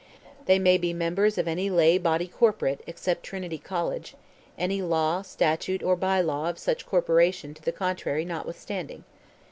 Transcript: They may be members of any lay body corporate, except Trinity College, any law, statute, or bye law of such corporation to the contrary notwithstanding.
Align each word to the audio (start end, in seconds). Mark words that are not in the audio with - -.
They 0.47 0.57
may 0.57 0.79
be 0.79 0.93
members 0.93 1.37
of 1.37 1.47
any 1.47 1.69
lay 1.69 1.99
body 1.99 2.27
corporate, 2.27 2.81
except 2.87 3.21
Trinity 3.21 3.59
College, 3.59 4.15
any 4.57 4.81
law, 4.81 5.21
statute, 5.21 5.83
or 5.83 5.95
bye 5.95 6.21
law 6.21 6.49
of 6.49 6.57
such 6.57 6.87
corporation 6.87 7.53
to 7.53 7.61
the 7.61 7.71
contrary 7.71 8.25
notwithstanding. 8.25 9.03